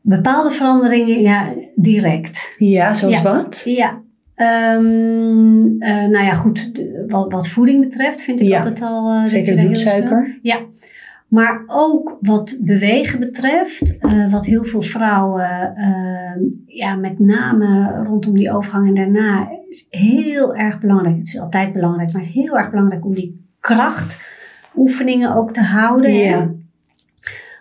[0.01, 2.55] Bepaalde veranderingen, ja, direct.
[2.57, 3.21] Ja, zoals Ja.
[3.23, 3.61] wat?
[3.65, 4.01] Ja.
[4.37, 6.75] Ehm, eh, nou ja, goed.
[6.75, 8.57] de- wat, wat voeding betreft vind ik Ja.
[8.57, 9.19] altijd al...
[9.19, 10.39] dat Zeker bloedsuiker.
[10.41, 10.59] Ja.
[11.27, 18.35] Maar ook wat bewegen betreft, eh, wat heel veel vrouwen, eh, ja, met name rondom
[18.35, 21.17] die overgang en daarna, is heel erg belangrijk.
[21.17, 25.61] Het is altijd belangrijk, maar het is heel erg belangrijk om die krachtoefeningen ook te
[25.61, 26.13] houden.
[26.13, 26.49] Ja.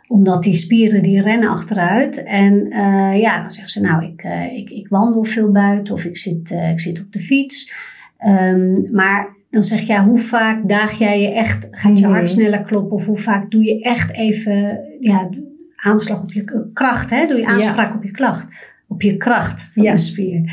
[0.08, 2.22] Omdat die spieren die rennen achteruit.
[2.24, 6.04] En eh, ja, dan zeggen ze nou, ik, eh, ik, ik wandel veel buiten of
[6.04, 7.72] ik zit, eh, ik zit op de fiets.
[8.18, 12.14] Ehm, maar dan zeg je, ja, hoe vaak daag jij je echt, gaat je Mhm.
[12.14, 12.96] hart sneller kloppen?
[12.96, 15.28] Of hoe vaak doe je echt even ja,
[15.76, 17.10] aanslag op je kracht?
[17.10, 17.26] Hè?
[17.26, 18.46] Doe je aanspraak op je klacht,
[18.88, 19.90] op je kracht van Ja.
[19.92, 20.52] de spier.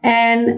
[0.00, 0.56] En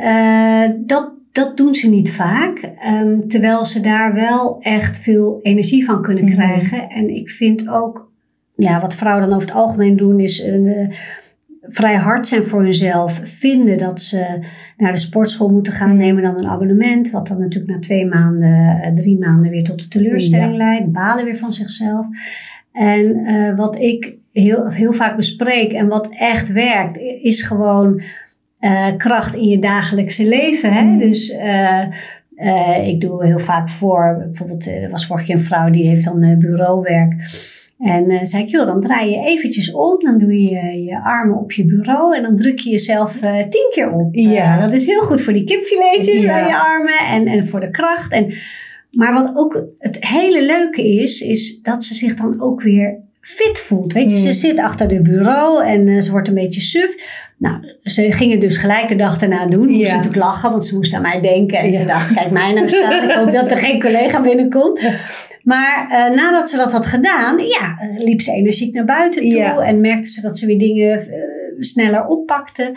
[0.87, 6.03] dat, dat doen ze niet vaak, ehm, terwijl ze daar wel echt veel energie van
[6.03, 6.33] kunnen Mhm.
[6.35, 6.89] krijgen.
[6.89, 8.11] En ik vind ook,
[8.57, 10.89] ja, wat vrouwen dan over het algemeen doen, is eh,
[11.63, 13.21] vrij hard zijn voor hunzelf.
[13.25, 14.39] Vinden dat ze
[14.77, 15.99] naar de sportschool moeten gaan, Mhm.
[15.99, 17.11] nemen dan een abonnement.
[17.11, 20.57] Wat dan natuurlijk na twee maanden, eh, drie maanden weer tot de teleurstelling Ja.
[20.57, 20.93] leidt.
[20.93, 22.07] Balen weer van zichzelf.
[22.73, 28.03] En eh, wat ik heel, heel vaak bespreek en wat echt werkt, is gewoon
[28.59, 30.73] eh, kracht in je dagelijkse leven.
[30.73, 30.85] Hè?
[30.85, 30.99] Mhm.
[30.99, 31.83] Dus eh,
[32.35, 36.05] eh, ik doe heel vaak voor, bijvoorbeeld, er was vorige keer een vrouw die heeft
[36.05, 37.15] dan bureauwerk.
[37.79, 41.53] En zei ik, joh, dan draai je eventjes om, dan doe je je armen op
[41.53, 43.13] je bureau en dan druk je jezelf
[43.51, 44.15] tien keer op.
[44.15, 44.61] Ja.
[44.61, 46.27] Dat is heel goed voor die kipfiletjes Ja.
[46.27, 48.13] bij je armen en, en voor de kracht.
[48.13, 48.35] En,
[48.91, 53.59] maar wat ook het hele leuke is, is dat ze zich dan ook weer fit
[53.59, 53.93] voelt.
[53.93, 56.95] Weet je, ze zit achter de bureau en ze wordt een beetje suf.
[57.39, 59.67] Nou, ze gingen dus gelijk de dag daarna doen.
[59.69, 59.95] Moest Ja.
[59.97, 61.59] natuurlijk lachen, want ze moest aan mij denken.
[61.59, 61.73] En Ja.
[61.79, 63.09] ze dacht, kijk mij nou staan.
[63.11, 64.81] Ik hoop dat er geen collega binnenkomt.
[65.43, 69.39] Maar eh, nadat ze dat had gedaan, ja, eh, liep ze energiek naar buiten toe.
[69.39, 69.59] Ja.
[69.59, 71.07] En merkte ze dat ze weer dingen eh,
[71.61, 72.73] sneller oppakte.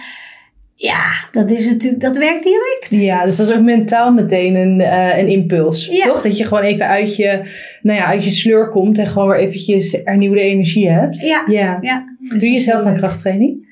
[0.76, 2.88] Ja, dat is natuurlijk, dat werkt direct.
[3.06, 4.80] Ja, dus dat is ook mentaal meteen een,
[5.20, 6.06] een impuls, Ja.
[6.06, 6.22] toch?
[6.22, 7.50] Dat je gewoon even uit je,
[7.82, 11.22] nou ja, uit je sleur komt en gewoon weer eventjes hernieuwde energie hebt.
[11.26, 11.44] Ja.
[11.48, 11.78] ja.
[11.82, 12.06] Ja,
[12.38, 13.68] Doe je zelf aan krachttraining?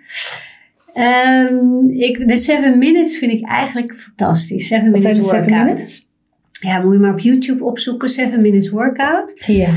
[0.97, 4.67] Ehm, ik, de 7 minutes vind ik eigenlijk fantastisch.
[4.67, 5.63] 7 Wat zijn minutes workout.
[5.63, 6.09] minutes?
[6.61, 8.09] Ja, moet je maar op YouTube opzoeken.
[8.09, 9.41] 7 minutes workout.
[9.45, 9.69] Ja.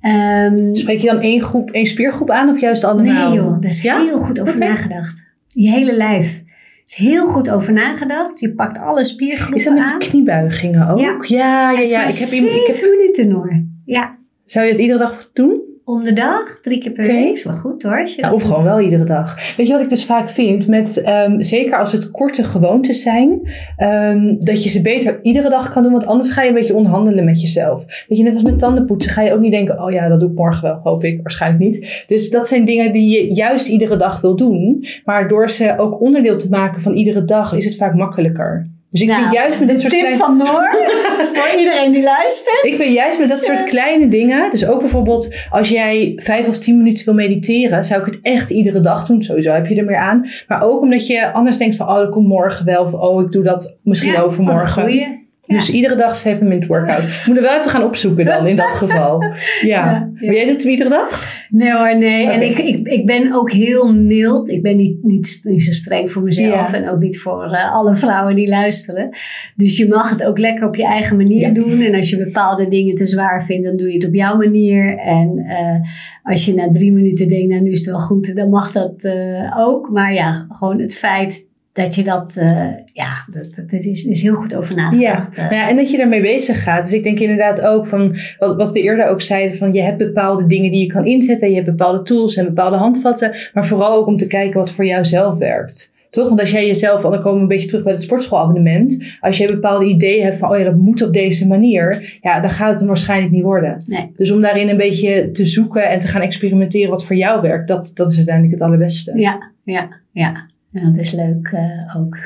[0.00, 3.28] Ehm, Spreek je dan één, groep, één spiergroep aan of juist allemaal?
[3.30, 4.00] nee joh, daar is Ja?
[4.00, 5.22] heel goed over nagedacht.
[5.48, 6.36] Je hele lijf.
[6.36, 8.40] Er is heel goed over nagedacht.
[8.40, 9.98] Je pakt alle spiergroepen Is dat met aan.
[9.98, 10.98] kniebuigingen ook?
[10.98, 11.16] Ja.
[11.26, 12.06] ja, ja.
[12.06, 13.62] Ik heb, iemand- ik heb, 7 minuten hoor.
[13.84, 15.60] Ja, zou je het iedere dag doen?
[15.84, 17.32] Om de dag, drie keer per week.
[17.32, 18.08] Is wel goed hoor.
[18.16, 19.56] Ja, of gewoon wel iedere dag.
[19.56, 20.68] Weet je wat ik dus vaak vind?
[20.68, 23.40] Met, ehm, zeker als het korte gewoontes zijn.
[23.76, 25.92] ehm, dat je ze beter iedere dag kan doen.
[25.92, 28.04] Want anders ga je een beetje onderhandelen met jezelf.
[28.08, 29.82] Weet je, net als met tandenpoetsen ga je ook niet denken.
[29.82, 30.80] Oh ja, dat doe ik morgen wel.
[30.82, 31.20] Hoop ik.
[31.22, 32.04] Waarschijnlijk niet.
[32.06, 34.84] Dus dat zijn dingen die je juist iedere dag wil doen.
[35.04, 38.66] Maar door ze ook onderdeel te maken van iedere dag is het vaak makkelijker.
[38.92, 40.24] Dus ik Nou, vind juist met dit soort tip kleine...
[40.24, 40.70] van Noor,
[41.34, 42.64] voor iedereen die luistert.
[42.64, 46.58] Ik vind juist met dat soort kleine dingen, dus ook bijvoorbeeld als jij vijf of
[46.58, 49.22] tien minuten wil mediteren, zou ik het echt iedere dag doen.
[49.22, 50.28] Sowieso heb je er meer aan.
[50.48, 52.82] Maar ook omdat je anders denkt van, oh, dat komt morgen wel.
[52.84, 55.21] Of oh, ik doe dat misschien Ja, overmorgen.
[55.46, 55.56] Ja.
[55.56, 57.02] Dus iedere dag 7 minute workout.
[57.26, 59.22] Moet er wel even gaan opzoeken dan in dat geval.
[59.22, 59.30] Ja.
[59.62, 60.26] Ja, ja.
[60.26, 61.32] Maar jij doet hem iedere dag?
[61.48, 62.28] Nee hoor, nee.
[62.28, 64.48] En ik, ik, ik ben ook heel mild.
[64.48, 67.96] Ik ben niet, niet, niet zo streng voor mezelf en ook niet voor eh, alle
[67.96, 69.16] vrouwen die luisteren.
[69.56, 71.80] Dus je mag het ook lekker op je eigen manier doen.
[71.80, 74.98] En als je bepaalde dingen te zwaar vindt, dan doe je het op jouw manier.
[74.98, 75.90] En eh,
[76.22, 79.04] als je na drie minuten denkt, nou nu is het wel goed, dan mag dat
[79.04, 79.90] eh, ook.
[79.90, 84.34] Maar ja, gewoon het feit dat je dat, eh, ja, dat, dat, is, is heel
[84.34, 84.90] goed over Ja.
[84.90, 85.36] nagedacht.
[85.36, 85.42] eh.
[85.42, 86.84] Nou ja, en dat je daarmee bezig gaat.
[86.84, 89.98] Dus ik denk inderdaad ook van wat, wat we eerder ook zeiden: van je hebt
[89.98, 91.48] bepaalde dingen die je kan inzetten.
[91.48, 93.34] Je hebt bepaalde tools en bepaalde handvatten.
[93.54, 95.90] Maar vooral ook om te kijken wat voor jou zelf werkt.
[96.10, 96.28] Toch?
[96.28, 99.16] Want als jij jezelf, dan komen we een beetje terug bij het sportschoolabonnement.
[99.20, 102.18] Als jij bepaalde ideeën hebt van, oh ja, dat moet op deze manier.
[102.20, 103.82] Ja, dan gaat het hem waarschijnlijk niet worden.
[103.86, 104.12] Nee.
[104.16, 107.68] Dus om daarin een beetje te zoeken en te gaan experimenteren wat voor jou werkt.
[107.68, 109.12] Dat, dat is uiteindelijk het allerbeste.
[109.18, 110.50] Ja, ja, ja.
[110.72, 112.16] En dat is leuk eh, ook.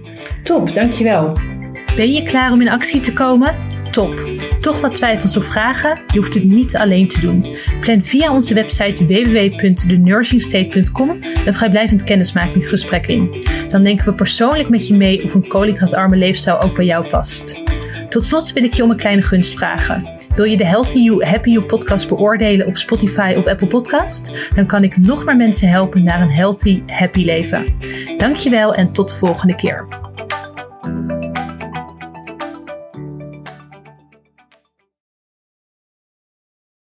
[0.42, 1.36] Top, dankjewel.
[1.96, 3.54] Ben je klaar om in actie te komen?
[3.90, 4.28] Top!
[4.60, 5.98] Toch wat twijfels of vragen?
[6.06, 7.46] Je hoeft het niet alleen te doen.
[7.80, 11.10] Plan via onze website www.thenursingstate.com
[11.46, 13.44] een vrijblijvend kennismakingsgesprek in.
[13.68, 17.60] Dan denken we persoonlijk met je mee of een koolhydraatarme leefstijl ook bij jou past.
[18.08, 20.15] Tot slot wil ik je om een kleine gunst vragen.
[20.36, 24.52] Wil je de Healthy You, Happy You podcast beoordelen op Spotify of Apple Podcast?
[24.54, 27.78] Dan kan ik nog meer mensen helpen naar een healthy, happy leven.
[28.16, 30.05] Dankjewel en tot de volgende keer.